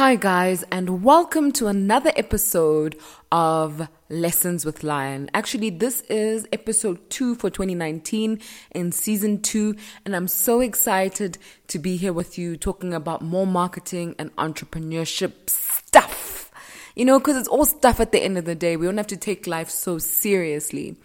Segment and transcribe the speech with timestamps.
[0.00, 2.98] Hi, guys, and welcome to another episode
[3.30, 5.28] of Lessons with Lion.
[5.34, 8.40] Actually, this is episode two for 2019
[8.70, 9.76] in season two,
[10.06, 11.36] and I'm so excited
[11.66, 16.50] to be here with you talking about more marketing and entrepreneurship stuff.
[16.96, 18.78] You know, because it's all stuff at the end of the day.
[18.78, 20.96] We don't have to take life so seriously.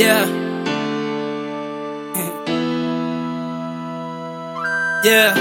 [0.00, 0.47] Yeah.
[5.08, 5.32] Yeah.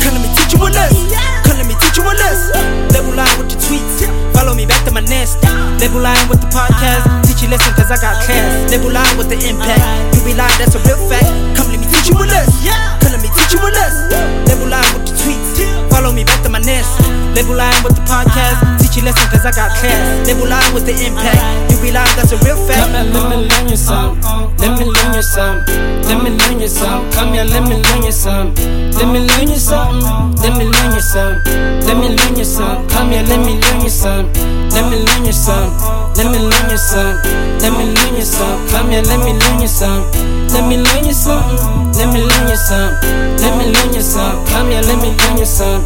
[0.00, 1.12] Come let me teach you a lesson.
[1.44, 2.88] Come let me teach you a lesson.
[2.88, 4.08] Lebo Lion with the tweets.
[4.32, 5.44] Follow me back to my nest.
[5.76, 7.04] Lebo Lion with the podcast.
[7.28, 8.72] Teach you lesson cause I got class.
[8.72, 10.16] Lebo Lion with the impact.
[10.16, 11.28] You be lying, that's a real fact.
[11.54, 12.97] Come let me teach you a lesson.
[13.28, 14.08] Come let me teach you a lesson.
[14.48, 15.90] Lebo Lion with the tweets.
[15.90, 17.00] Follow me back to my nest.
[17.34, 18.80] Lebo Lion with the podcast.
[18.80, 20.26] Teach you lesson cause I got class.
[20.26, 21.72] Lebo Lion with the impact.
[21.72, 22.80] You be lying, that's a real fact.
[22.80, 24.20] Come here, let me learn you some.
[24.58, 25.64] Let me learn you some.
[26.08, 27.10] Let me learn you some.
[27.12, 28.54] Come here, let me learn you some.
[28.96, 30.00] Let me learn you some.
[30.40, 31.42] Let me learn you some.
[31.84, 32.88] Let me learn you some.
[32.88, 34.32] Come here, let me learn you some.
[34.72, 35.97] Let me learn you some.
[36.28, 37.16] Let me learn you some.
[37.58, 38.68] Let me learn you some.
[38.68, 40.02] Come here, let me learn you some.
[40.48, 41.92] Let me learn you some.
[41.92, 42.92] Let me learn you some.
[43.38, 44.46] Let me learn you some.
[44.48, 45.82] Come here, let me learn you some.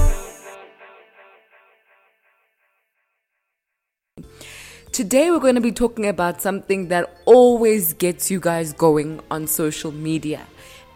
[4.90, 9.46] Today, we're going to be talking about something that always gets you guys going on
[9.46, 10.40] social media.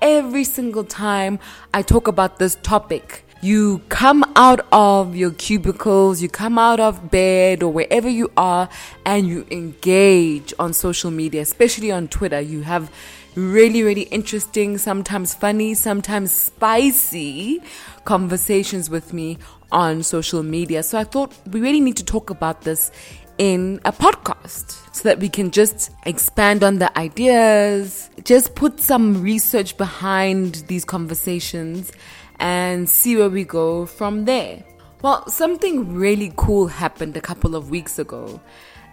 [0.02, 1.38] Every single time
[1.72, 7.12] I talk about this topic, you come out of your cubicles, you come out of
[7.12, 8.68] bed or wherever you are,
[9.04, 12.40] and you engage on social media, especially on Twitter.
[12.40, 12.90] You have
[13.36, 17.62] really, really interesting, sometimes funny, sometimes spicy
[18.04, 19.38] conversations with me
[19.70, 20.82] on social media.
[20.82, 22.90] So I thought we really need to talk about this
[23.38, 29.22] in a podcast so that we can just expand on the ideas, just put some
[29.22, 31.92] research behind these conversations
[32.38, 34.64] and see where we go from there.
[35.02, 38.40] Well, something really cool happened a couple of weeks ago,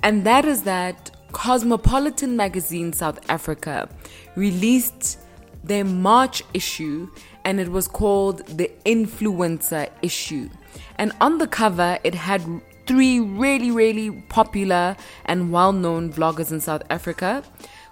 [0.04, 3.90] and that is that Cosmopolitan Magazine South Africa
[4.36, 5.20] released
[5.64, 7.10] their March issue
[7.46, 10.50] and it was called the Influencer Issue.
[10.98, 12.42] And on the cover, it had
[12.86, 14.96] three really, really popular
[15.26, 17.44] and well known vloggers in South Africa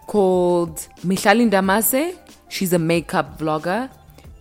[0.08, 2.18] called Mihlali Ndamase.
[2.50, 3.90] She's a makeup vlogger.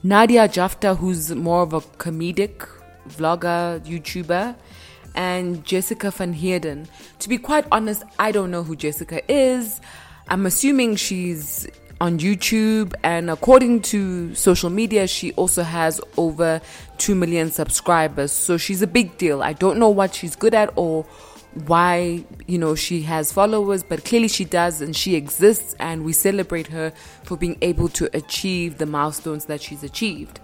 [0.02, 2.68] Nadia Jafta, who's more of a comedic
[3.08, 4.56] vlogger, YouTuber.
[5.12, 6.86] And Jessica Van Heerden.
[7.18, 9.80] To be quite honest, I don't know who Jessica is.
[10.28, 11.66] I'm assuming she's
[12.00, 16.60] on YouTube, and according to social media, she also has over
[16.98, 18.30] 2 million subscribers.
[18.30, 19.42] So she's a big deal.
[19.42, 21.04] I don't know what she's good at or
[21.66, 26.12] why you know she has followers but clearly she does and she exists and we
[26.12, 26.92] celebrate her
[27.24, 30.38] for being able to achieve the milestones that she's achieved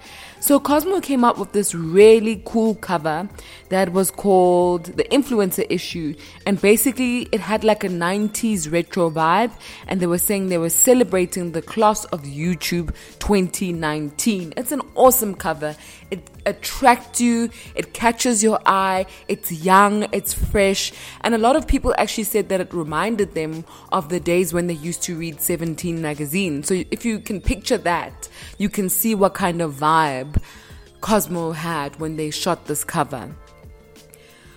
[0.46, 3.28] so cosmo came up with this really cool cover
[3.70, 6.14] that was called the influencer issue.
[6.46, 9.50] And basically it had like a 90s retro vibe.
[9.88, 15.34] And they were saying they were celebrating the class of youtube 2019 it's an awesome
[15.34, 15.76] cover.
[16.10, 17.50] It attracts you.
[17.74, 19.06] It catches your eye.
[19.28, 20.06] It's young.
[20.12, 20.92] It's fresh.
[21.22, 24.68] And a lot of people actually said that it reminded them of the days when
[24.68, 26.62] they used to read 17 magazine.
[26.62, 30.35] So if you can picture that, you can see what kind of vibe
[31.00, 33.34] Cosmo had when they shot this cover.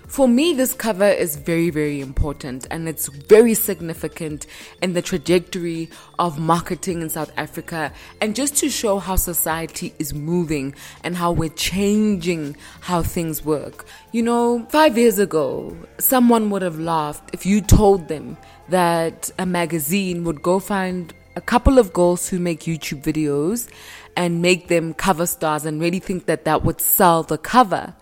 [0.10, 4.48] For me, this cover is very, very important and it's very significant
[4.82, 10.16] in the trajectory of marketing in South Africa and just to show how society is
[10.16, 10.74] moving
[11.04, 13.86] and how we're changing how things work.
[14.12, 18.36] You know, five years ago, someone would have laughed if you told them
[18.70, 23.70] that a magazine would go find a couple of girls who make YouTube videos
[24.20, 27.96] and make them cover stars and really think that that would sell the cover.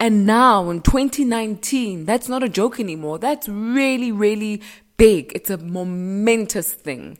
[0.00, 3.18] And now in 2019, that's not a joke anymore.
[3.18, 4.62] That's really, really
[4.96, 5.32] big.
[5.34, 7.18] It's a momentous thing.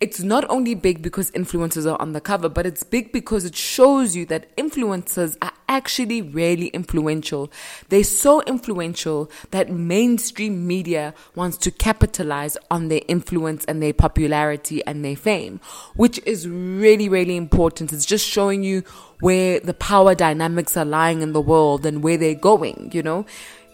[0.00, 3.54] It's not only big because influencers are on the cover, but it's big because it
[3.54, 7.52] shows you that influencers are actually really influential.
[7.90, 14.82] They're so influential that mainstream media wants to capitalize on their influence and their popularity
[14.86, 15.60] and their fame,
[15.96, 17.92] which is really, really important.
[17.92, 18.84] It's just showing you
[19.20, 23.26] where the power dynamics are lying in the world and where they're going, you know?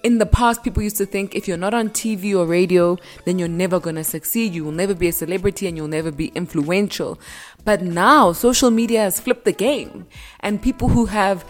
[0.06, 3.40] In the past, people used to think if you're not on TV or radio, then
[3.40, 4.54] you're never going to succeed.
[4.54, 7.18] You will never be a celebrity and you'll never be influential.
[7.64, 10.06] But now, social media has flipped the game.
[10.38, 11.44] And people who have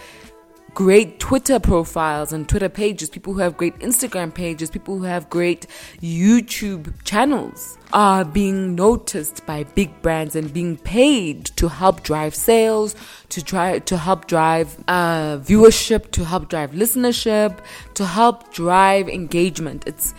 [0.76, 5.30] great Twitter profiles and Twitter pages, people who have great Instagram pages, people who have
[5.30, 5.66] great
[6.02, 12.94] YouTube channels are being noticed by big brands and being paid to help drive sales,
[13.30, 17.58] to try to help drive uh, viewership, to help drive listenership,
[17.94, 19.82] to help drive engagement.
[19.86, 20.12] It's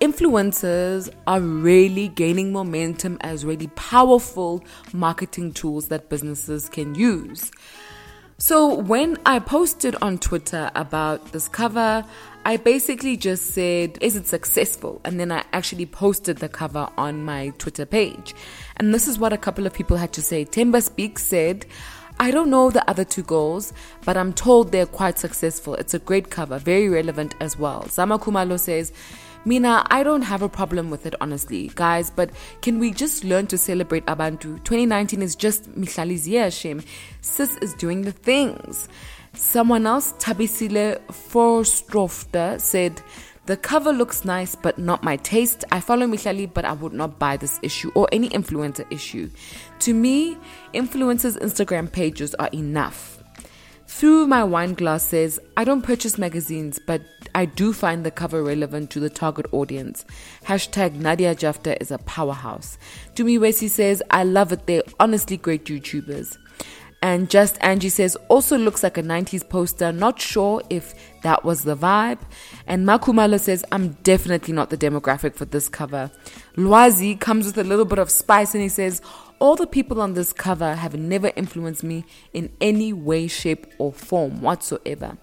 [0.00, 7.52] influencers are really gaining momentum as really powerful marketing tools that businesses can use.
[8.38, 12.04] So, when I posted on Twitter about this cover,
[12.44, 15.00] I basically just said, Is it successful?
[15.06, 18.34] And then I actually posted the cover on my Twitter page.
[18.76, 20.44] And this is what a couple of people had to say.
[20.44, 21.64] Temba Speaks said,
[22.20, 23.72] I don't know the other two goals,
[24.04, 25.72] but I'm told they're quite successful.
[25.76, 27.88] It's a great cover, very relevant as well.
[27.88, 28.92] Zama Kumalo says,
[29.46, 32.30] Mina, I don't have a problem with it, honestly, guys, but
[32.62, 34.58] can we just learn to celebrate Abantu?
[34.64, 36.82] 2019 is just Mihlali's year, shame.
[37.20, 38.88] Sis is doing the things.
[39.34, 43.00] Someone else, Tabisile Forstrofter, said,
[43.46, 45.64] the cover looks nice, but not my taste.
[45.70, 49.30] I follow Mihlali, but I would not buy this issue or any influencer issue.
[49.78, 50.36] To me,
[50.74, 53.15] influencers' Instagram pages are enough.
[53.88, 57.02] Through my wine glasses, I don't purchase magazines, but
[57.34, 60.04] I do find the cover relevant to the target audience.
[60.44, 62.78] Hashtag Nadia Jafta is a powerhouse.
[63.14, 64.66] Dumi Wesi says, I love it.
[64.66, 66.36] They're honestly great YouTubers.
[67.00, 69.92] And Just Angie says, also looks like a 90s poster.
[69.92, 72.18] Not sure if that was the vibe.
[72.66, 76.10] And Makumala says, I'm definitely not the demographic for this cover.
[76.56, 79.00] Lwazi comes with a little bit of spice and he says,
[79.38, 83.92] all the people on this cover have never influenced me in any way, shape, or
[83.92, 85.18] form whatsoever.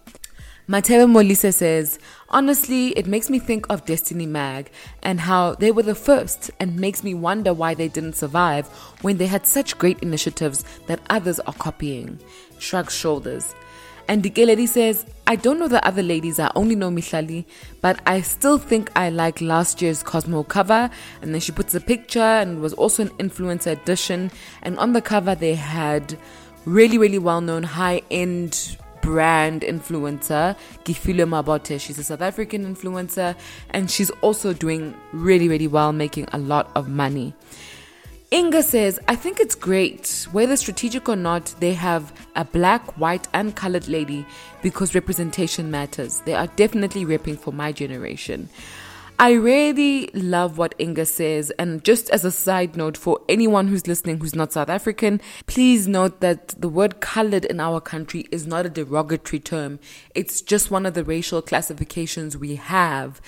[0.66, 2.00] Mateo Molise says,
[2.30, 4.72] honestly, it makes me think of Destiny Mag
[5.02, 8.68] and how they were the first and makes me wonder why they didn't survive
[9.02, 12.18] when they had such great initiatives that others are copying.
[12.60, 13.54] Shrugs shoulders.
[14.08, 17.46] And Dikeledi says, I don't know the other ladies, I only know Mihlali,
[17.82, 20.90] but I still think I like last year's Cosmo cover.
[21.22, 24.32] And then she puts a picture and was also an influencer edition.
[24.62, 26.18] And on the cover, they had
[26.66, 30.56] really, really well known high end brand influencer,
[30.86, 31.80] Kefilwe Mabote.
[31.80, 33.36] She's a South African influencer
[33.70, 37.34] and she's also doing really, really well, making a lot of money.
[38.34, 43.28] Inga says, I think it's great, whether strategic or not, they have a black, white,
[43.32, 44.26] and colored lady
[44.64, 46.22] because representation matters.
[46.22, 48.50] They are definitely repping for my generation.
[49.20, 51.52] I really love what Inga says.
[51.60, 55.88] And just as a side note for anyone who's listening who's not South African, please
[55.88, 59.80] note that the word colored in our country is not a derogatory term.
[60.16, 63.22] It's just one of the racial classifications we have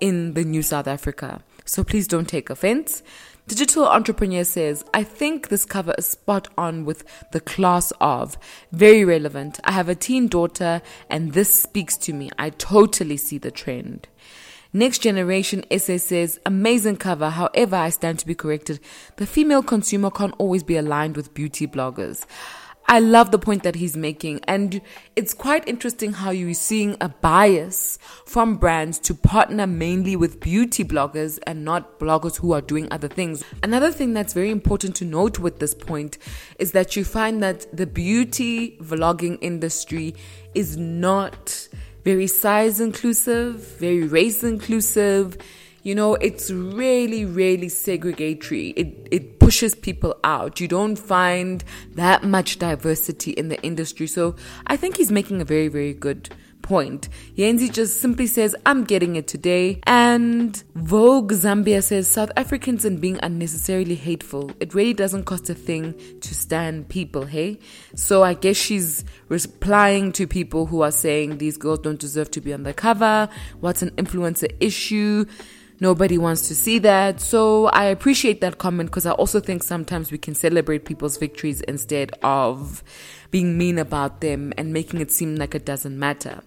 [0.00, 1.44] in the new South Africa.
[1.64, 3.04] So please don't take offense.
[3.48, 7.02] Digital Entrepreneur says, I think this cover is spot on with
[7.32, 8.36] the class of.
[8.72, 9.58] Very relevant.
[9.64, 12.28] I have a teen daughter and this speaks to me.
[12.38, 14.06] I totally see the trend.
[14.74, 17.30] Next Generation SA says, amazing cover.
[17.30, 18.80] However, I stand to be corrected.
[19.16, 22.26] The female consumer can't always be aligned with beauty bloggers.
[22.90, 24.40] I love the point that he's making.
[24.48, 24.80] And
[25.14, 30.84] it's quite interesting how you're seeing a bias from brands to partner mainly with beauty
[30.84, 33.44] bloggers and not bloggers who are doing other things.
[33.62, 36.16] Another thing that's very important to note with this point
[36.58, 40.14] is that you find that the beauty vlogging industry
[40.54, 41.68] is not
[42.04, 45.36] very size inclusive, very race inclusive
[45.82, 48.72] you know, it's really, really segregatory.
[48.76, 50.60] It, it pushes people out.
[50.60, 51.64] You don't find
[51.94, 54.06] that much diversity in the industry.
[54.06, 56.30] So I think he's making a very, very good
[56.68, 57.08] point.
[57.34, 59.80] Yenzi just simply says, I'm getting it today.
[59.84, 64.50] And Vogue Zambia says, South Africans and being unnecessarily hateful.
[64.60, 67.58] It really doesn't cost a thing to stand people, hey?
[67.94, 72.40] So I guess she's replying to people who are saying these girls don't deserve to
[72.40, 73.30] be on the cover.
[73.60, 75.24] What's an influencer issue?
[75.80, 77.20] Nobody wants to see that.
[77.20, 81.60] So I appreciate that comment because I also think sometimes we can celebrate people's victories
[81.62, 82.82] instead of
[83.30, 86.42] being mean about them and making it seem like it doesn't matter.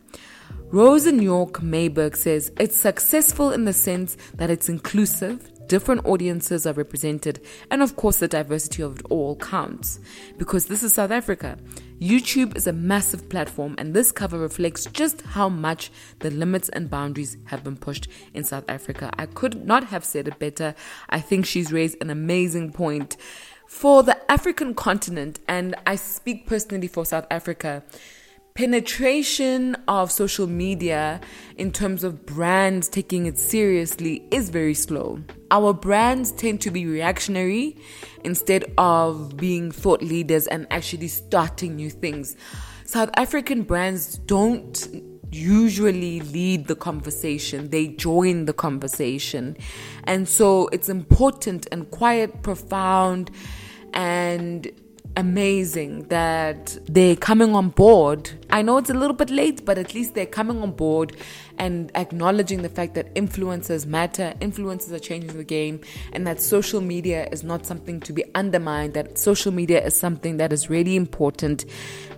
[0.71, 6.65] Rose in York Mayberg says it's successful in the sense that it's inclusive, different audiences
[6.65, 9.99] are represented, and of course, the diversity of it all counts.
[10.37, 11.57] Because this is South Africa.
[12.01, 16.89] YouTube is a massive platform, and this cover reflects just how much the limits and
[16.89, 19.11] boundaries have been pushed in South Africa.
[19.19, 20.73] I could not have said it better.
[21.09, 23.17] I think she's raised an amazing point
[23.67, 27.83] for the African continent, and I speak personally for South Africa
[28.61, 31.19] penetration of social media
[31.57, 35.19] in terms of brands taking it seriously is very slow.
[35.49, 37.75] Our brands tend to be reactionary
[38.23, 42.35] instead of being thought leaders and actually starting new things.
[42.85, 44.87] South African brands don't
[45.31, 49.57] usually lead the conversation, they join the conversation.
[50.03, 53.31] And so it's important and quite profound
[53.95, 54.71] and
[55.17, 58.31] amazing that they're coming on board.
[58.49, 61.15] I know it's a little bit late, but at least they're coming on board
[61.57, 65.81] and acknowledging the fact that influencers matter, influencers are changing the game,
[66.13, 70.37] and that social media is not something to be undermined, that social media is something
[70.37, 71.65] that is really important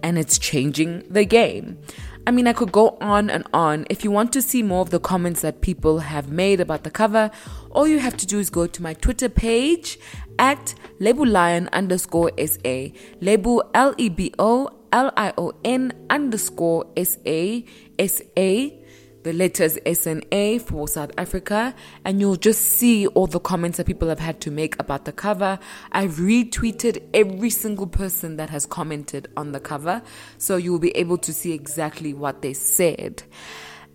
[0.01, 1.77] and it's changing the game.
[2.25, 3.85] I mean, I could go on and on.
[3.89, 6.91] If you want to see more of the comments that people have made about the
[6.91, 7.29] cover,
[7.69, 9.99] all you have to do is go to my Twitter page
[10.39, 12.87] at Lion underscore SA.
[13.19, 17.65] Lebo L E B O L I O N underscore S A
[17.99, 18.82] S A
[19.23, 21.73] the letters SNA for South Africa,
[22.05, 25.11] and you'll just see all the comments that people have had to make about the
[25.11, 25.59] cover.
[25.91, 30.01] I've retweeted every single person that has commented on the cover,
[30.37, 33.23] so you'll be able to see exactly what they said.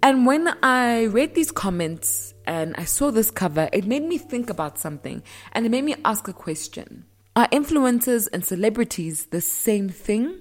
[0.03, 4.49] And when I read these comments and I saw this cover, it made me think
[4.49, 7.05] about something and it made me ask a question
[7.35, 10.41] Are influencers and celebrities the same thing?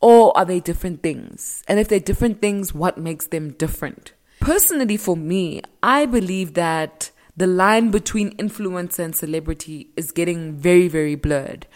[0.00, 1.62] Or are they different things?
[1.68, 4.12] And if they're different things, what makes them different?
[4.40, 10.88] Personally, for me, I believe that the line between influencer and celebrity is getting very,
[10.88, 11.66] very blurred.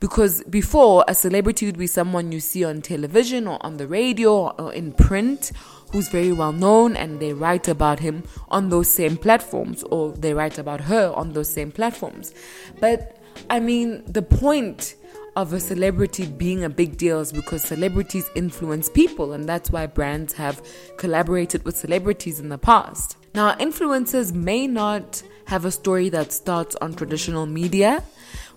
[0.00, 4.48] Because before, a celebrity would be someone you see on television or on the radio
[4.48, 5.52] or in print
[5.92, 10.34] who's very well known and they write about him on those same platforms or they
[10.34, 12.34] write about her on those same platforms.
[12.80, 13.16] But
[13.48, 14.96] I mean, the point
[15.34, 19.86] of a celebrity being a big deal is because celebrities influence people, and that's why
[19.86, 20.62] brands have
[20.98, 23.16] collaborated with celebrities in the past.
[23.34, 28.04] Now, influencers may not have a story that starts on traditional media,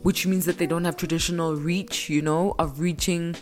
[0.02, 3.36] which means that they don't have traditional reach, you know, of reaching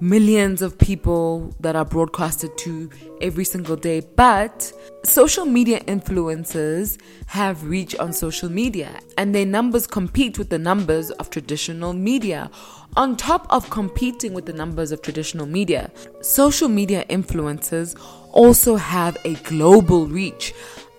[0.00, 2.90] millions of people that are broadcasted to
[3.20, 4.00] every single day.
[4.00, 4.72] But
[5.04, 11.10] social media influencers have reach on social media, and their numbers compete with the numbers
[11.12, 12.50] of traditional media.
[12.96, 15.90] On top of competing with the numbers of traditional media,
[16.20, 17.98] social media influencers
[18.32, 20.54] also have a global reach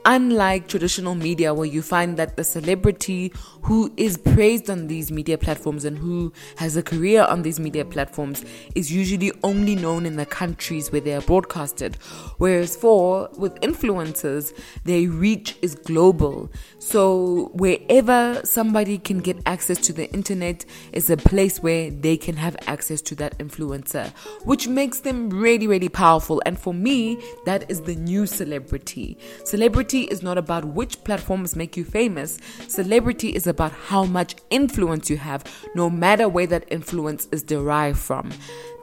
[0.06, 5.38] unlike traditional media where you find that the celebrity who is praised on these media
[5.38, 10.16] platforms and who has a career on these media platforms is usually only known in
[10.16, 11.96] the countries where they are broadcasted.
[12.38, 16.50] Whereas for with influencers their reach is global.
[16.80, 22.38] So wherever somebody can get access to the internet is a place where they can
[22.38, 24.10] have access to that influencer
[24.46, 26.42] which makes them really really powerful.
[26.46, 29.18] And for me that is the new celebrity.
[29.44, 32.38] Celebrity Celebrity is not about which platforms make you famous.
[32.68, 35.44] Celebrity is about how much influence you have,
[35.74, 38.32] no matter where that influence is derived from.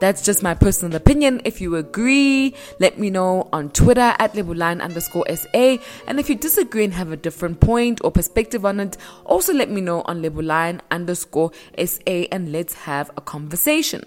[0.01, 1.39] That's just my personal opinion.
[1.45, 5.77] If you agree, let me know on Twitter at LeboLion underscore SA.
[6.07, 9.69] And if you disagree and have a different point or perspective on it, also let
[9.69, 14.03] me know on LeboLion underscore SA and let's have a conversation.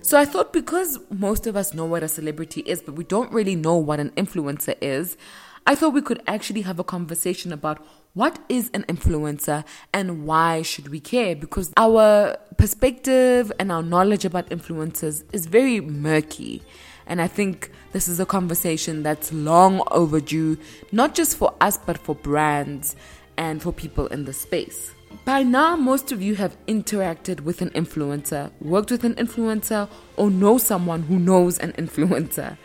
[0.00, 3.30] So I thought because most of us know what a celebrity is, but we don't
[3.30, 5.18] really know what an influencer is,
[5.68, 10.62] I thought we could actually have a conversation about what is an influencer and why
[10.62, 16.62] should we care because our perspective and our knowledge about influencers is very murky
[17.06, 20.56] and I think this is a conversation that's long overdue
[20.90, 22.96] not just for us but for brands
[23.36, 24.92] and for people in the space.
[25.24, 30.30] By now, most of you have interacted with an influencer, worked with an influencer, or
[30.30, 32.58] know someone who knows an influencer.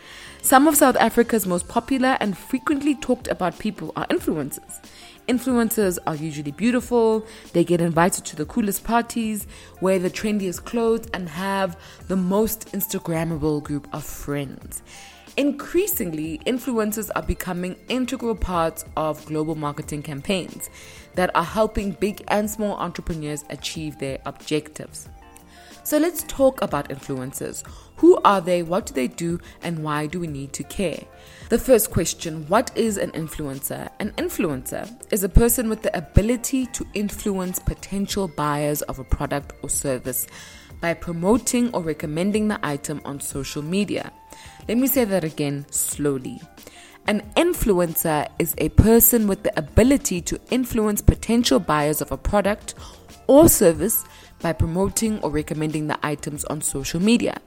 [0.44, 4.78] Some of South Africa's most popular and frequently talked about people are influencers.
[5.26, 9.46] Influencers are usually beautiful, they get invited to the coolest parties,
[9.80, 14.82] wear the trendiest clothes, and have the most Instagrammable group of friends.
[15.38, 20.68] Increasingly, influencers are becoming integral parts of global marketing campaigns
[21.14, 25.08] that are helping big and small entrepreneurs achieve their objectives.
[25.84, 27.62] So let's talk about influencers.
[27.96, 28.62] Who are they?
[28.62, 29.38] What do they do?
[29.62, 31.04] And why do we need to care?
[31.50, 33.90] The first question What is an influencer?
[34.00, 39.52] An influencer is a person with the ability to influence potential buyers of a product
[39.62, 40.26] or service
[40.80, 44.10] by promoting or recommending the item on social media.
[44.66, 46.40] Let me say that again slowly.
[47.06, 52.74] An influencer is a person with the ability to influence potential buyers of a product
[53.26, 54.04] or service
[54.44, 57.40] by promoting or recommending the items on social media.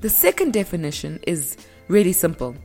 [0.00, 2.56] The second definition is really simple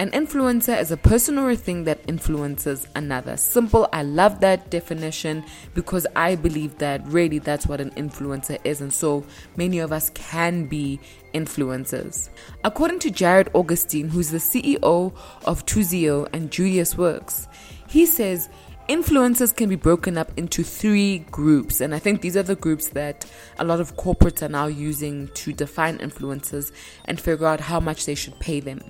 [0.00, 3.36] An influencer is a person or a thing that influences another.
[3.36, 3.88] Simple.
[3.92, 5.44] I love that definition
[5.74, 8.80] because I believe that really that's what an influencer is.
[8.80, 11.00] And so many of us can be
[11.34, 12.30] influencers.
[12.62, 15.12] According to Jared Augustine, who's the CEO
[15.44, 17.48] of Tuzio and Julius Works,
[17.88, 18.48] he says
[18.88, 21.80] influencers can be broken up into three groups.
[21.80, 23.24] And I think these are the groups that
[23.58, 26.72] a lot of corporates are now using to define influencers
[27.04, 28.80] and figure out how much they should pay them.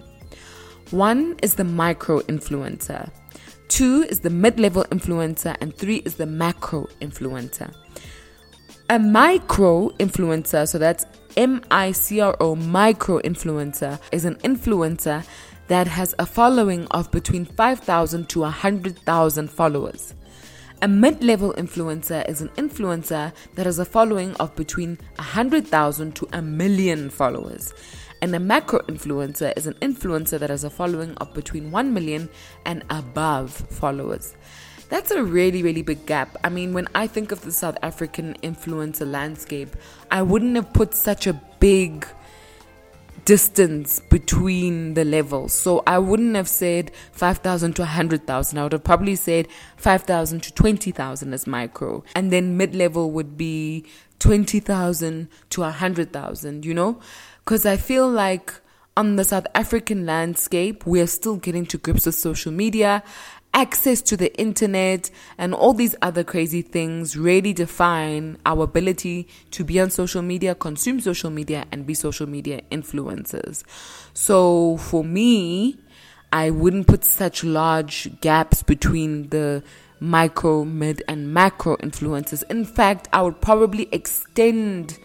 [0.91, 3.11] One is the micro influencer,
[3.69, 7.75] two is the mid level influencer, and three is the macro influencer.
[8.89, 11.05] A micro influencer, so that's
[11.37, 15.27] M I C R O, micro influencer, is an influencer
[15.69, 20.15] that has a following of between 5,000 to 100,000 followers.
[20.81, 26.29] A mid level influencer is an influencer that has a following of between 100,000 to
[26.33, 27.75] a million followers.
[28.23, 32.29] And a macro influencer is an influencer that has a following of between 1 million
[32.65, 34.37] and above followers.
[34.89, 36.37] That's a really, really big gap.
[36.43, 39.77] I mean, when I think of the South African influencer landscape,
[40.11, 42.07] I wouldn't have put such a big
[43.29, 45.53] distance between the levels.
[45.53, 48.59] So I wouldn't have said 5,000 to 100,000.
[48.59, 52.05] I would have probably said 5,000 to 20,000 as micro.
[52.15, 53.85] And then mid level would be
[54.21, 57.01] 20,000 to 100,000, you know?
[57.45, 58.55] Because I feel like
[58.97, 63.03] on the South African landscape, we are still getting to grips with social media.
[63.55, 69.65] Access to the internet and all these other crazy things really define our ability to
[69.65, 73.65] be on social media, consume social media, and be social media influencers.
[74.15, 75.79] So for me,
[76.33, 79.63] I wouldn't put such large gaps between the
[79.99, 82.45] micro, mid, and macro influencers.
[82.51, 84.99] In fact, I would probably extend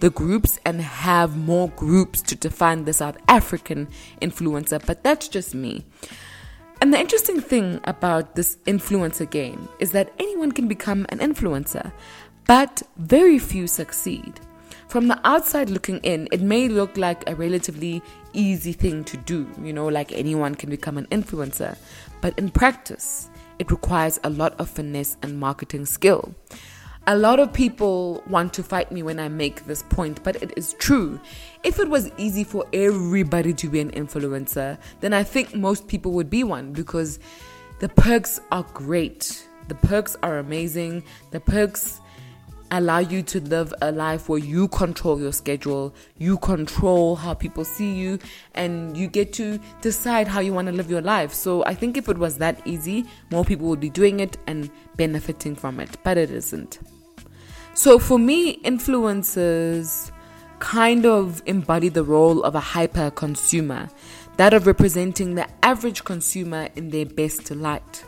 [0.00, 3.88] the groups and have more groups to define the South African
[4.20, 5.84] influencer, but that's just me.
[6.80, 11.92] And the interesting thing about this influencer game is that anyone can become an influencer,
[12.46, 14.40] but very few succeed.
[14.88, 19.46] From the outside looking in, it may look like a relatively easy thing to do,
[19.62, 21.76] you know, like anyone can become an influencer.
[22.22, 26.34] But in practice, it requires a lot of finesse and marketing skill.
[27.10, 30.52] A lot of people want to fight me when I make this point, but it
[30.56, 31.18] is true.
[31.64, 36.12] If it was easy for everybody to be an influencer, then I think most people
[36.12, 37.18] would be one because
[37.80, 39.44] the perks are great.
[39.66, 41.02] The perks are amazing.
[41.32, 42.00] The perks
[42.70, 47.64] allow you to live a life where you control your schedule, you control how people
[47.64, 48.20] see you,
[48.54, 51.34] and you get to decide how you want to live your life.
[51.34, 54.70] So I think if it was that easy, more people would be doing it and
[54.94, 56.78] benefiting from it, but it isn't.
[57.74, 60.10] So for me, influencers
[60.58, 63.88] kind of embody the role of a hyper consumer,
[64.36, 68.04] that of representing the average consumer in their best light.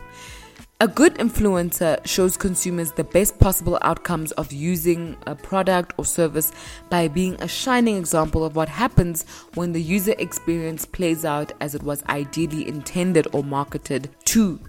[0.79, 6.51] A good influencer shows consumers the best possible outcomes of using a product or service
[6.89, 11.73] by being a shining example of what happens when the user experience plays out as
[11.73, 14.59] it was ideally intended or marketed to.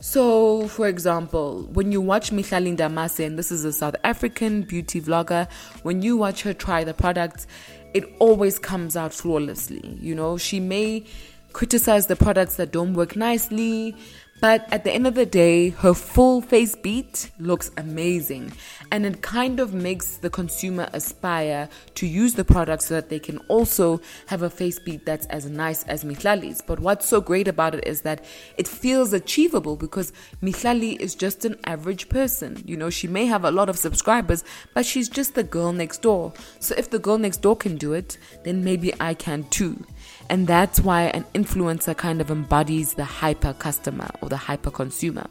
[0.00, 5.00] So, for example, when you watch Mihlali Ndamase, and this is a South African beauty
[5.00, 5.50] vlogger,
[5.82, 7.46] when you watch her try the products,
[7.94, 9.98] it always comes out flawlessly.
[10.00, 11.04] You know, she may
[11.52, 13.96] criticize the products that don't work nicely,
[14.40, 18.52] but at the end of the day, her full face beat looks amazing.
[18.92, 23.18] And it kind of makes the consumer aspire to use the product so that they
[23.18, 26.62] can also have a face beat that's as nice as Mihlali's.
[26.62, 28.24] But what's so great about it is that
[28.56, 32.62] it feels achievable because Mihlali is just an average person.
[32.66, 34.44] You know, she may have a lot of subscribers,
[34.74, 36.32] but she's just the girl next door.
[36.60, 39.84] So if the girl next door can do it, then maybe I can too.
[40.28, 45.26] And that's why an influencer kind of embodies the hyper customer or the hyper consumer.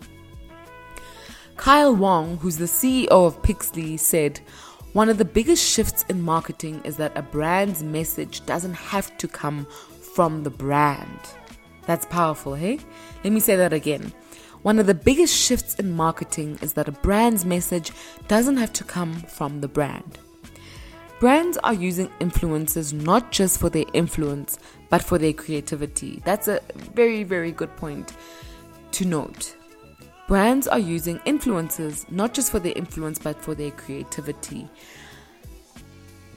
[1.58, 4.40] Kyle Wong, who's the CEO of Pixlee, said,
[4.94, 9.28] One of the biggest shifts in marketing is that a brand's message doesn't have to
[9.28, 9.66] come
[10.14, 11.20] from the brand.
[11.86, 12.80] That's powerful, hey?
[13.24, 14.14] Let me say that again.
[14.64, 17.92] One of the biggest shifts in marketing is that a brand's message
[18.28, 20.18] doesn't have to come from the brand.
[21.20, 26.21] Brands are using influencers not just for their influence, but for their creativity.
[26.26, 26.62] That's a
[26.93, 28.13] very, very good point
[28.91, 29.56] to note.
[30.28, 34.67] Brands are using influencers not just for their influence, but for their creativity.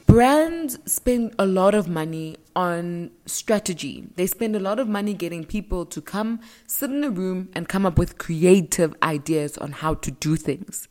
[0.09, 4.09] Brands spend a lot of money on strategy.
[4.17, 7.69] They spend a lot of money getting people to come sit in a room and
[7.69, 10.89] come up with creative ideas on how to do things.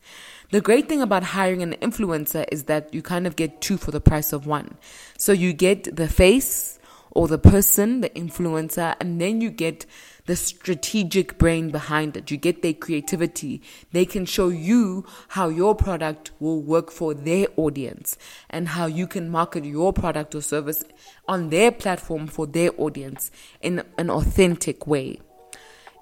[0.52, 3.90] The great thing about hiring an influencer is that you kind of get two for
[3.90, 4.78] the price of one.
[5.18, 6.77] So you get the face
[7.18, 9.88] or the person, the influencer, and then you get
[10.28, 12.30] the strategic brain behind it.
[12.30, 13.64] You get their creativity.
[13.92, 18.20] They can show you how your product will work for their audience
[18.52, 20.84] and how you can market your product or service
[21.28, 25.20] on their platform for their audience in an authentic way.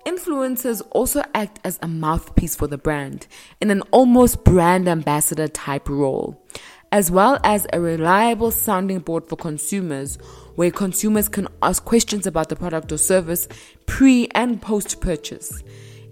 [0.06, 3.26] Influencers also act as a mouthpiece for the brand
[3.62, 6.46] in an almost brand ambassador type role,
[6.92, 10.18] as well as a reliable sounding board for consumers
[10.56, 13.48] where consumers can ask questions about the product or service
[13.86, 15.64] pre and post purchase.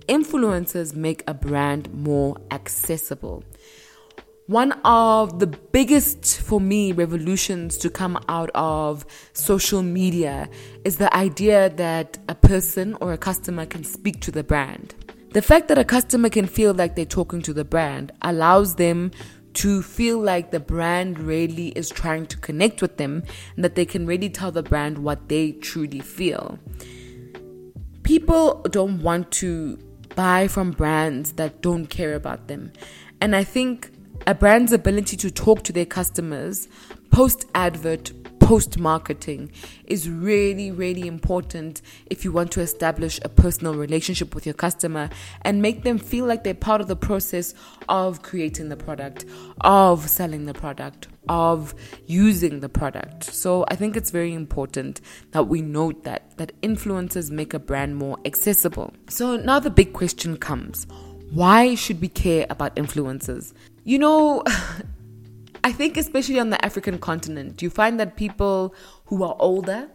[0.08, 3.44] Influencers make a brand more accessible.
[4.48, 10.50] One of the biggest, for me, revolutions to come out of social media
[10.84, 14.96] is the idea that a person or a customer can speak to the brand.
[15.32, 19.12] The fact that a customer can feel like they're talking to the brand allows them
[19.54, 23.24] to feel like the brand really is trying to connect with them
[23.56, 26.60] and that they can really tell the brand what they truly feel.
[28.04, 29.78] People don't want to
[30.16, 32.72] buy from brands that don't care about them.
[33.22, 33.92] And I think
[34.28, 36.68] a brand's ability to talk to their customers
[37.12, 38.12] post advert
[38.44, 39.50] post marketing
[39.86, 45.10] is really, really important if you want to establish a personal relationship with your customer
[45.44, 47.54] and make them feel like they're part of the process
[47.88, 49.24] of creating the product,
[49.62, 51.74] of selling the product, of
[52.06, 53.24] using the product.
[53.24, 55.00] So I think it's very important
[55.32, 58.94] that we note that that influencers make a brand more accessible.
[59.08, 60.86] So now the big question comes.
[61.32, 63.54] Why should we care about influencers?
[63.86, 64.44] You know,
[65.64, 69.90] I think, especially on the African continent, you find that people who are older,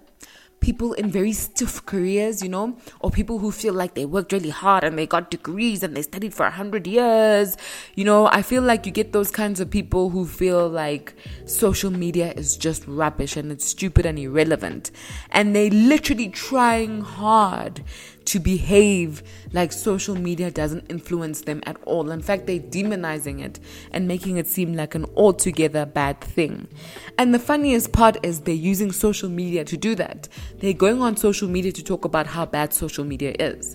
[0.60, 4.50] people in very stiff careers, you know, or people who feel like they worked really
[4.50, 7.56] hard and they got degrees and they studied for a hundred years.
[7.94, 11.90] You know, I feel like you get those kinds of people who feel like social
[11.90, 14.90] media is just rubbish and it's stupid and irrelevant.
[15.30, 17.84] And they literally trying hard
[18.28, 22.10] to behave like social media doesn't influence them at all.
[22.10, 23.58] In fact, they're demonizing it
[23.90, 26.68] and making it seem like an altogether bad thing.
[27.16, 30.28] And the funniest part is they're using social media to do that.
[30.58, 33.74] They're going on social media to talk about how bad social media is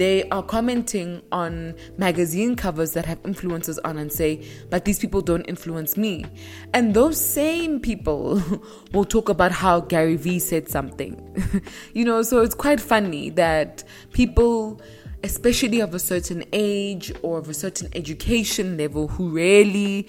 [0.00, 5.20] they are commenting on magazine covers that have influencers on and say, but these people
[5.20, 6.24] don't influence me.
[6.72, 8.42] And those same people
[8.94, 11.20] will talk about how Gary Vee said something.
[11.92, 13.84] you know, so it's quite funny that
[14.14, 14.80] people
[15.22, 20.08] especially of a certain age or of a certain education level who really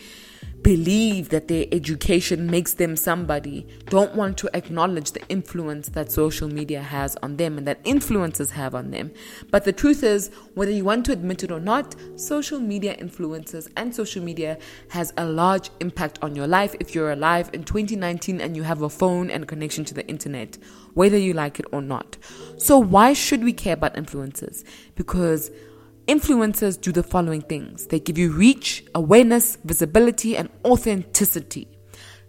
[0.61, 6.47] believe that their education makes them somebody don't want to acknowledge the influence that social
[6.47, 9.11] media has on them and that influences have on them.
[9.49, 13.69] But the truth is, whether you want to admit it or not, social media influences
[13.75, 14.57] and social media
[14.89, 18.81] has a large impact on your life if you're alive in 2019 and you have
[18.81, 20.57] a phone and connection to the internet,
[20.93, 22.17] whether you like it or not.
[22.57, 24.63] So, why should we care about influencers?
[24.95, 25.49] Because
[26.11, 31.69] Influencers do the following things they give you reach, awareness, visibility, and authenticity.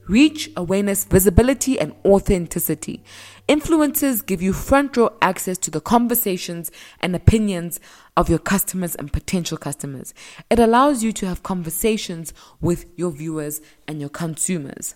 [0.06, 3.02] Reach, awareness, visibility, and authenticity.
[3.48, 7.80] Influencers give you front row access to the conversations and opinions
[8.16, 10.14] of your customers and potential customers.
[10.48, 14.94] It allows you to have conversations with your viewers and your consumers.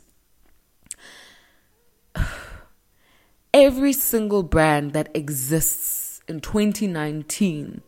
[3.53, 7.83] Every single brand that exists in 2019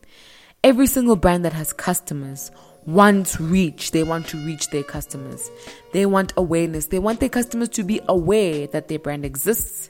[0.64, 2.51] Every single brand that has customers
[2.85, 3.92] wants reach.
[3.92, 5.49] They want to reach their customers.
[5.92, 6.87] They want awareness.
[6.87, 9.88] They want their customers to be aware that their brand exists,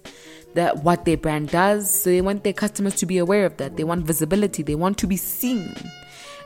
[0.55, 1.91] that what their brand does.
[1.91, 3.79] So they want their customers to be aware of that.
[3.79, 4.63] They want visibility.
[4.63, 5.75] They want to be seen.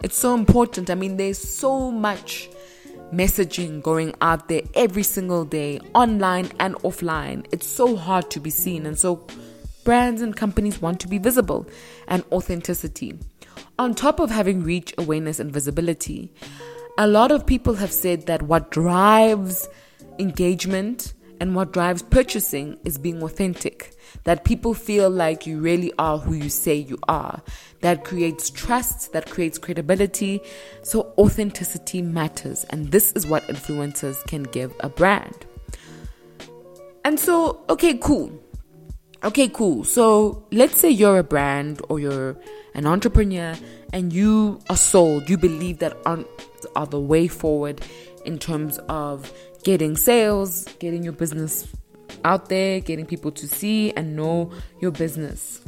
[0.04, 0.88] It's so important.
[0.88, 2.48] I mean, there's so much
[3.12, 7.44] messaging going out there every single day, online and offline.
[7.50, 8.86] It's so hard to be seen.
[8.86, 9.26] And so
[9.82, 11.66] brands and companies want to be visible
[12.06, 13.18] and authenticity.
[13.78, 16.32] On top of having reach, awareness, and visibility,
[16.98, 19.68] a lot of people have said that what drives
[20.18, 23.94] engagement and what drives purchasing is being authentic.
[24.24, 27.42] That people feel like you really are who you say you are.
[27.80, 30.40] That creates trust, that creates credibility.
[30.82, 32.64] So, authenticity matters.
[32.70, 35.46] And this is what influencers can give a brand.
[37.04, 38.41] And so, okay, cool.
[39.24, 39.84] Okay, cool.
[39.84, 42.36] So let's say you're a brand or you're
[42.74, 43.54] an entrepreneur
[43.92, 45.30] and you are sold.
[45.30, 46.24] You believe that are,
[46.74, 47.80] are the way forward
[48.24, 49.32] in terms of
[49.62, 51.68] getting sales, getting your business
[52.24, 55.60] out there, getting people to see and know your business.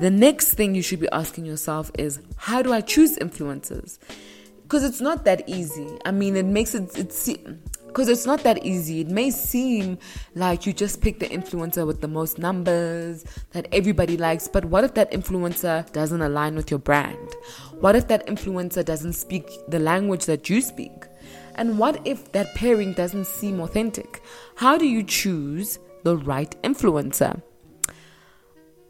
[0.00, 3.98] The next thing you should be asking yourself is how do I choose influencers?
[4.62, 5.88] Because it's not that easy.
[6.04, 7.28] I mean, it makes it, it's
[7.86, 9.00] because it's not that easy.
[9.00, 9.98] It may seem
[10.34, 14.84] like you just pick the influencer with the most numbers that everybody likes, but what
[14.84, 17.34] if that influencer doesn't align with your brand?
[17.80, 21.06] What if that influencer doesn't speak the language that you speak?
[21.54, 24.22] And what if that pairing doesn't seem authentic?
[24.56, 27.42] How do you choose the right influencer?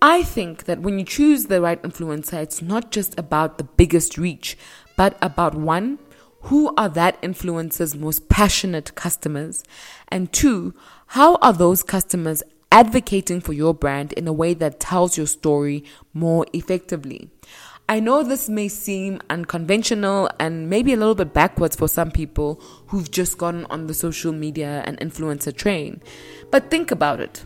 [0.03, 4.19] I think that when you choose the right influencer, it's not just about the biggest
[4.19, 4.59] reach,
[4.97, 5.99] but about one,
[6.47, 9.65] who are that influencer's most passionate customers?
[10.09, 10.75] And two,
[11.09, 15.83] how are those customers advocating for your brand in a way that tells your story
[16.15, 17.31] more effectively?
[17.89, 22.61] I know this may seem unconventional and maybe a little bit backwards for some people
[22.89, 26.01] who've just gone on the social media and influencer train,
[26.53, 27.45] but think about it.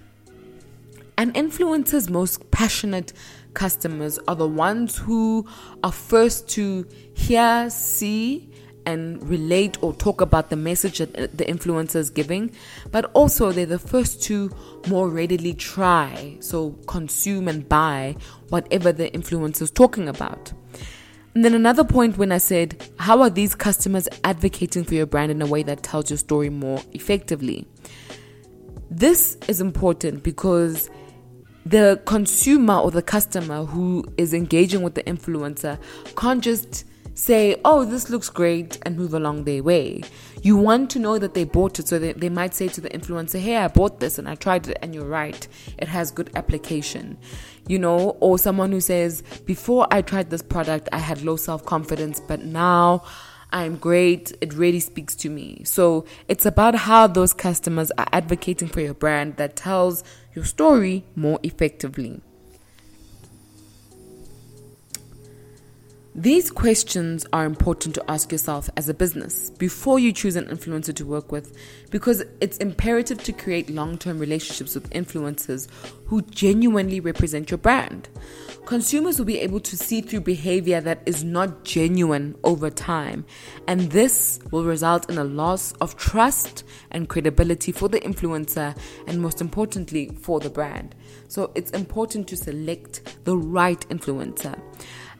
[1.16, 3.14] An influencer's most passionate
[3.54, 5.46] customers are the ones who
[5.82, 8.49] are first to hear, see,
[8.90, 12.50] and relate or talk about the message that uh, the influencer is giving,
[12.90, 14.50] but also they're the first to
[14.88, 18.16] more readily try, so consume and buy
[18.48, 20.52] whatever the influencer is talking about.
[21.34, 25.30] And then another point when I said, how are these customers advocating for your brand
[25.30, 27.68] in a way that tells your story more effectively?
[28.90, 30.90] This is important because
[31.64, 35.78] the consumer or the customer who is engaging with the influencer
[36.16, 40.02] can't just say, oh, this looks great, and move along their way.
[40.42, 42.88] You want to know that they bought it, so they, they might say to the
[42.90, 45.46] influencer, hey, I bought this and I tried it, and you're right,
[45.78, 47.18] it has good application.
[47.68, 51.64] You know, or someone who says, before I tried this product, I had low self
[51.64, 53.04] confidence, but now
[53.52, 54.32] I'm great.
[54.40, 55.62] It really speaks to me.
[55.64, 61.04] So it's about how those customers are advocating for your brand that tells your story
[61.16, 62.20] more effectively.
[66.16, 70.92] These questions are important to ask yourself as a business before you choose an influencer
[70.96, 71.56] to work with
[71.90, 75.68] because it's imperative to create long term relationships with influencers
[76.06, 78.08] who genuinely represent your brand.
[78.66, 83.24] Consumers will be able to see through behavior that is not genuine over time,
[83.68, 89.22] and this will result in a loss of trust and credibility for the influencer and,
[89.22, 90.94] most importantly, for the brand.
[91.28, 94.60] So, it's important to select the right influencer.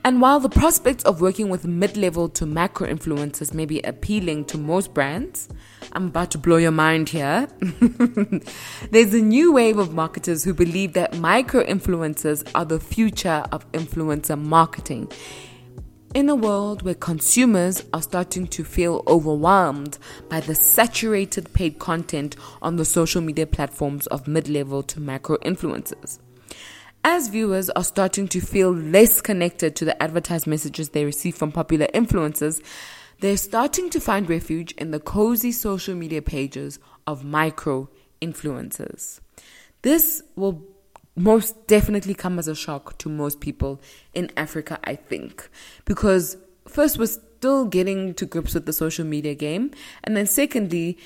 [0.03, 4.47] And while the prospect of working with mid level to macro influencers may be appealing
[4.47, 5.51] to most brands,
[5.93, 7.49] I'm about to blow your mind here.
[8.91, 13.71] There's a new wave of marketers who believe that micro influencers are the future of
[13.73, 15.13] influencer marketing.
[16.15, 19.99] In a world where consumers are starting to feel overwhelmed
[20.31, 25.37] by the saturated paid content on the social media platforms of mid level to macro
[25.39, 26.21] influencers.
[27.03, 31.51] As viewers are starting to feel less connected to the advertised messages they receive from
[31.51, 32.63] popular influencers,
[33.21, 37.89] they're starting to find refuge in the cozy social media pages of micro
[38.21, 39.21] influencers.
[39.81, 40.63] This will
[41.17, 43.81] most definitely come as a shock to most people
[44.13, 45.49] in Africa, I think,
[45.87, 46.37] because
[46.69, 49.71] first, we're still getting to grips with the social media game,
[50.05, 50.99] and then secondly,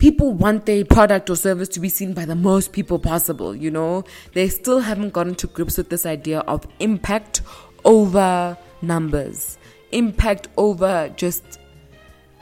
[0.00, 3.70] people want their product or service to be seen by the most people possible, you
[3.70, 4.02] know?
[4.32, 7.42] They still haven't gotten to grips with this idea of impact
[7.84, 9.58] over numbers,
[9.92, 11.60] impact over just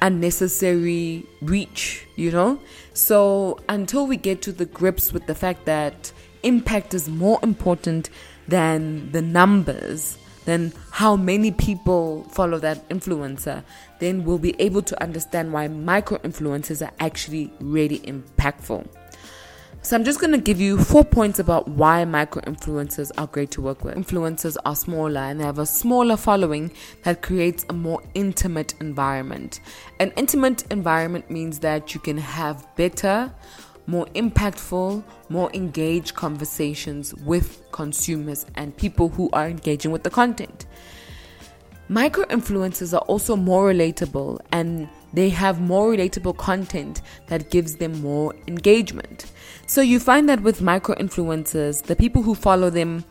[0.01, 2.61] unnecessary reach, you know?
[2.95, 6.13] So until we get to the grips with the fact that
[6.45, 8.09] impact is more important
[8.47, 10.17] than the numbers,
[10.49, 13.63] then how many people follow that influencer,
[13.99, 18.87] then we'll be able to understand why micro influencers are actually really impactful.
[19.81, 23.51] So I'm just going to give you four points about why micro influencers are great
[23.53, 23.95] to work with.
[23.95, 26.73] Influencers are smaller and they have a smaller following
[27.05, 29.61] that creates a more intimate environment.
[30.01, 33.33] An intimate environment means that you can have better,
[33.89, 40.67] more impactful, more engaged conversations with consumers and people who are engaging with the content.
[41.89, 47.99] Micro influencers are also more relatable and they have more relatable content that gives them
[48.03, 49.25] more engagement.
[49.67, 53.07] So you find that with micro influencers, the people who follow them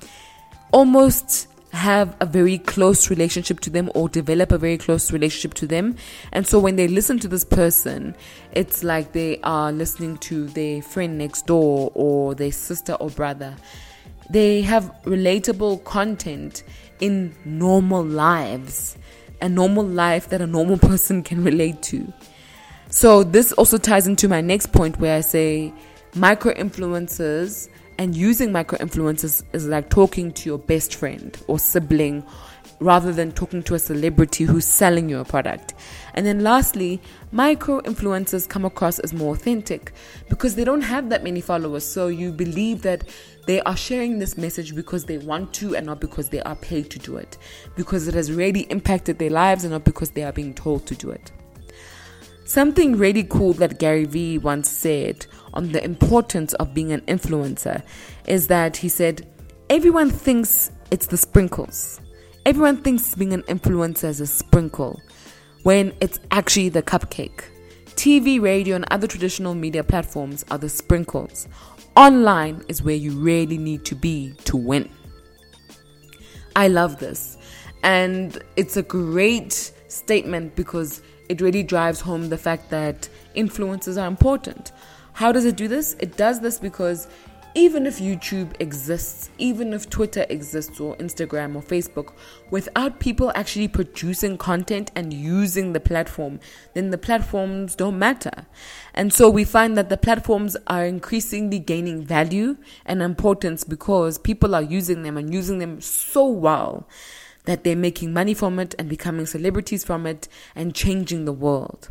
[0.71, 5.67] almost have a very close relationship to them or develop a very close relationship to
[5.67, 5.95] them.
[6.31, 8.15] And so when they listen to this person,
[8.51, 13.55] it's like they are listening to their friend next door or their sister or brother.
[14.29, 16.63] They have relatable content
[16.99, 18.97] in normal lives,
[19.41, 22.11] a normal life that a normal person can relate to.
[22.89, 25.73] So this also ties into my next point where I say
[26.15, 32.23] micro influencers and using micro influencers is like talking to your best friend or sibling
[32.79, 35.73] rather than talking to a celebrity who's selling you a product.
[36.13, 39.93] And then lastly, micro influencers come across as more authentic
[40.29, 41.85] because they don't have that many followers.
[41.85, 43.03] So you believe that
[43.47, 46.91] they are sharing this message because they want to and not because they are paid
[46.91, 47.37] to do it.
[47.75, 50.95] Because it has really impacted their lives and not because they are being told to
[50.95, 51.31] do it.
[52.45, 55.25] Something really cool that Gary Vee once said
[55.57, 57.81] on the importance of being an influencer
[58.27, 59.27] is that he said,
[59.69, 61.99] Everyone thinks it's the sprinkles.
[62.45, 65.01] Everyone thinks being an influencer is a sprinkle
[65.63, 67.41] when it's actually the cupcake.
[67.95, 71.49] TV, radio, and other traditional media platforms are the sprinkles.
[71.97, 74.87] Online is where you really need to be to win.
[76.55, 77.37] I love this.
[77.83, 84.07] And it's a great statement because it really drives home the fact that influencers are
[84.07, 84.71] important.
[85.17, 85.95] How does it do this?
[85.99, 87.07] It does this because
[87.55, 92.13] even if YouTube exists, even if Twitter exists or Instagram or Facebook,
[92.51, 96.39] without people actually producing content and using the platform,
[96.75, 98.45] then the platforms don't matter.
[98.93, 104.53] And so we find that the platforms are increasingly gaining value and importance because people
[104.53, 106.87] are using them and using them so well
[107.45, 111.89] that they're making money from it and becoming celebrities from it and changing the world.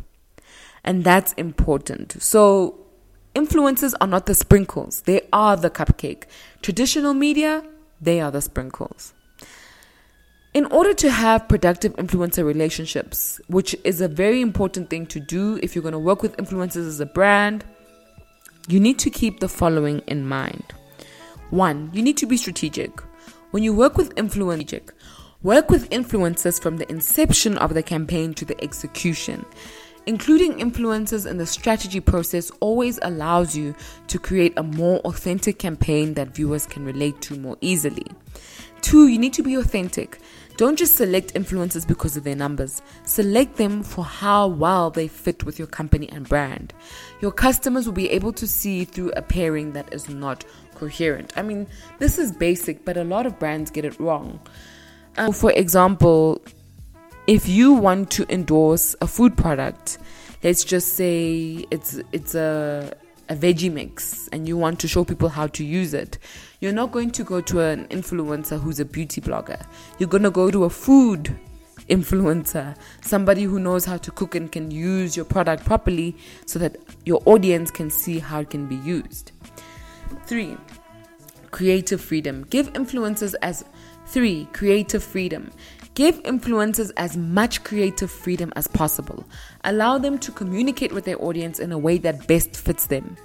[0.81, 2.23] And that's important.
[2.23, 2.86] So
[3.37, 6.23] Influencers are not the sprinkles, they are the cupcake.
[6.63, 7.63] Traditional media,
[8.01, 9.13] they are the sprinkles.
[10.55, 15.59] In order to have productive influencer relationships, which is a very important thing to do
[15.61, 17.63] if you're going to work with influencers as a brand,
[18.67, 20.73] you need to keep the following in mind.
[21.51, 22.89] One, you need to be strategic.
[23.51, 24.89] When you work with influencers,
[25.43, 29.45] work with influencers from the inception of the campaign to the execution.
[30.07, 33.75] Including influencers in the strategy process always allows you
[34.07, 38.05] to create a more authentic campaign that viewers can relate to more easily.
[38.79, 40.19] Two, you need to be authentic.
[40.55, 42.81] Don't just select influencers because of their numbers.
[43.03, 46.73] Select them for how well they fit with your company and brand.
[47.19, 51.33] Your customers will be able to see through a pairing that is not coherent.
[51.35, 51.67] I mean,
[51.99, 54.39] this is basic, but a lot of brands get it wrong.
[55.17, 56.41] Um, for example,
[57.27, 59.97] if you want to endorse a food product,
[60.43, 62.93] let's just say it's it's a
[63.29, 66.17] a veggie mix and you want to show people how to use it,
[66.61, 69.61] you're not going to go to an influencer who's a beauty blogger.
[69.99, 71.37] You're going to go to a food
[71.89, 76.77] influencer, somebody who knows how to cook and can use your product properly so that
[77.05, 79.31] your audience can see how it can be used.
[80.25, 80.57] 3.
[81.51, 82.45] Creative freedom.
[82.49, 83.65] Give influencers as
[84.07, 84.47] 3.
[84.53, 85.51] Creative freedom.
[85.97, 89.25] Give influencers as much creative freedom as possible.
[89.63, 93.17] Allow them to communicate with their audience in a way that best fits them.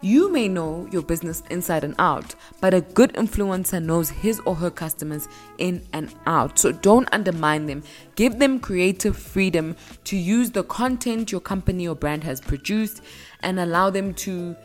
[0.00, 4.56] You may know your business inside and out, but a good influencer knows his or
[4.56, 5.28] her customers
[5.58, 6.58] in and out.
[6.58, 7.84] So don't undermine them.
[8.16, 13.00] Give them creative freedom to use the content your company or brand has produced
[13.44, 14.56] and allow them to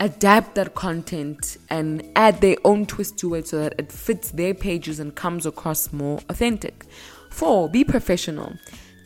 [0.00, 4.54] adapt that content and add their own twist to it so that it fits their
[4.54, 6.84] pages and comes across more authentic.
[7.30, 8.54] Four, be professional.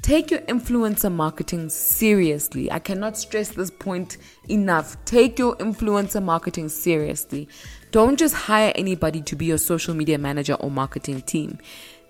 [0.02, 2.72] Take your influencer marketing seriously.
[2.72, 4.16] I cannot stress this point
[4.48, 4.96] enough.
[5.04, 7.48] Take your influencer marketing seriously.
[7.90, 11.58] Don't just hire anybody to be your social media manager or marketing team.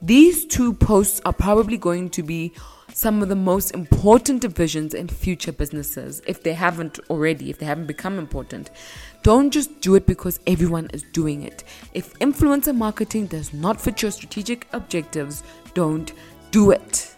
[0.03, 2.53] These two posts are probably going to be
[2.93, 7.67] some of the most important divisions in future businesses if they haven't already, if they
[7.67, 8.71] haven't become important.
[9.23, 11.65] Don't just do it because everyone is doing it.
[11.95, 15.43] If influencer marketing does not fit your strategic objectives,
[15.75, 16.13] don't
[16.51, 17.15] do it.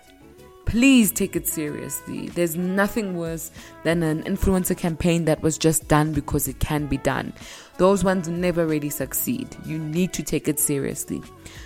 [0.65, 2.29] Please take it seriously.
[2.29, 3.51] There's nothing worse
[3.85, 7.33] than an influencer campaign that was just done because it can be done.
[7.79, 9.55] Those ones never really succeed.
[9.67, 11.23] You need to take it seriously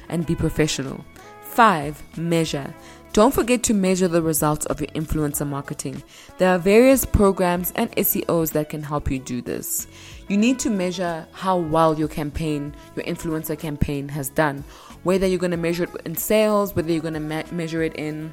[0.09, 1.05] and be professional.
[1.43, 2.75] Five, measure.
[3.17, 6.03] Don't forget to measure the results of your influencer marketing.
[6.37, 9.87] There are various programs and SEOs that can help you do this.
[10.29, 14.65] You need to measure how well your campaign, your influencer campaign has done.
[15.03, 17.95] Whether you're going to measure it in sales, whether you're going to me- measure it
[17.95, 18.31] in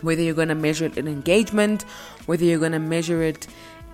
[0.00, 1.82] whether you're going to measure it in engagement,
[2.24, 3.46] whether you're going to measure it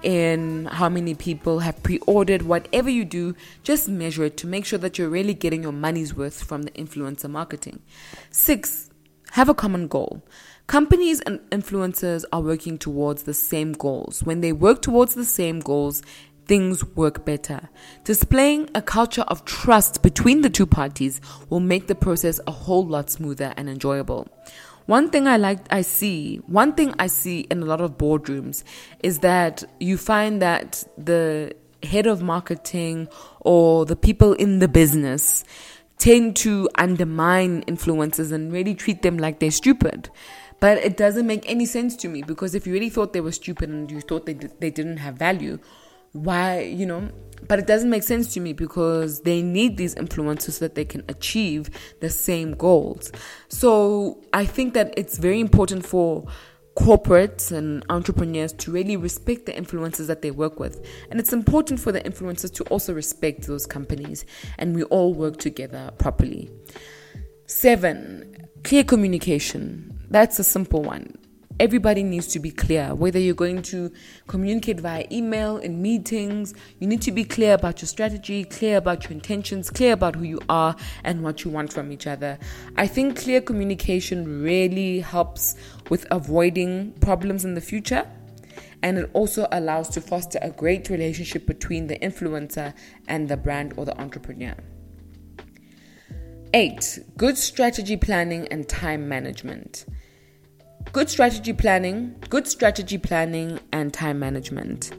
[0.05, 4.65] in how many people have pre ordered, whatever you do, just measure it to make
[4.65, 7.81] sure that you're really getting your money's worth from the influencer marketing.
[8.31, 8.91] Six,
[9.35, 10.23] have a common goal.
[10.69, 14.23] Companies and influencers are working towards the same goals.
[14.23, 16.03] When they work towards the same goals,
[16.47, 17.69] things work better.
[18.05, 21.21] Displaying a culture of trust between the two parties
[21.51, 24.29] will make the process a whole lot smoother and enjoyable.
[24.87, 28.63] One thing I like I see, one thing I see in a lot of boardrooms
[29.03, 33.09] is that you find that the head of marketing
[33.41, 35.43] or the people in the business
[35.99, 40.11] tend to undermine influencers and really treat them like they're stupid.
[40.61, 43.33] But it doesn't make any sense to me because if you really thought they were
[43.33, 45.59] stupid and you thought they, they didn't have value,
[46.13, 47.11] why, you know,
[47.49, 50.85] but it doesn't make sense to me because they need these influencers so that they
[50.85, 51.69] can achieve
[52.01, 53.13] the same goals.
[53.49, 56.25] So I think that it's very important for
[56.77, 60.85] corporates and entrepreneurs to really respect the influencers that they work with.
[61.11, 64.25] And it's important for the influencers to also respect those companies
[64.59, 66.51] and we all work together properly.
[67.47, 69.99] Seven, clear communication.
[70.11, 71.17] That's a simple one
[71.61, 72.95] everybody needs to be clear.
[72.95, 73.93] Whether you're going to
[74.27, 79.05] communicate via email in meetings you need to be clear about your strategy clear about
[79.05, 80.75] your intentions clear about who you are
[81.05, 82.39] and what you want from each other.
[82.77, 85.57] I think clear communication really helps
[85.91, 88.09] with avoiding problems in the future
[88.83, 92.75] and it also allows to foster a great relationship between the influencer
[93.09, 94.55] and the brand or the entrepreneur.
[96.53, 99.87] 8 good strategy planning and time management
[100.93, 104.93] Good strategy planning, good strategy planning, and time management.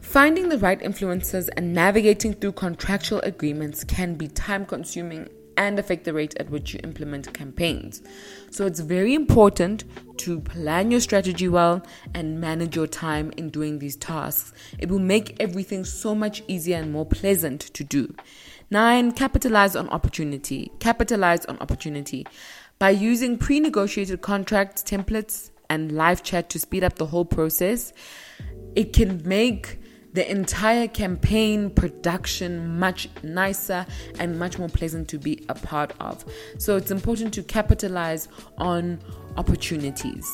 [0.00, 5.28] Finding the right influencers and navigating through contractual agreements can be time consuming
[5.58, 8.00] and affect the rate at which you implement campaigns.
[8.50, 9.84] So it's very important
[10.18, 11.84] to plan your strategy well
[12.14, 14.52] and manage your time in doing these tasks.
[14.78, 18.14] It will make everything so much easier and more pleasant to do.
[18.70, 20.70] Nine, capitalize on opportunity.
[20.78, 22.26] Capitalize on opportunity.
[22.78, 27.92] By using pre negotiated contracts, templates, and live chat to speed up the whole process,
[28.76, 29.80] it can make
[30.12, 33.84] the entire campaign production much nicer
[34.18, 36.24] and much more pleasant to be a part of.
[36.58, 39.00] So it's important to capitalize on
[39.36, 40.26] opportunities.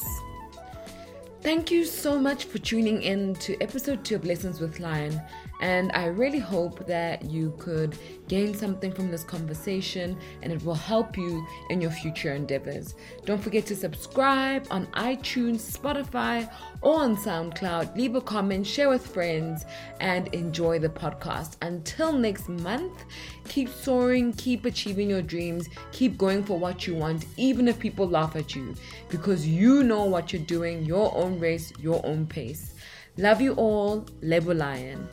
[1.40, 5.20] Thank you so much for tuning in to episode 2 of Lessons with Lion.
[5.60, 7.96] And I really hope that you could
[8.28, 12.94] gain something from this conversation and it will help you in your future endeavors.
[13.24, 16.50] Don't forget to subscribe on iTunes, Spotify,
[16.82, 17.96] or on SoundCloud.
[17.96, 19.64] Leave a comment, share with friends,
[20.00, 21.56] and enjoy the podcast.
[21.62, 23.04] Until next month,
[23.48, 28.08] keep soaring, keep achieving your dreams, keep going for what you want, even if people
[28.08, 28.74] laugh at you,
[29.08, 32.74] because you know what you're doing, your own race, your own pace.
[33.16, 35.08] Love you all, Lebo Lion.